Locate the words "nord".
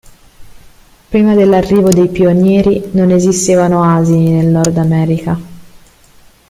4.47-4.75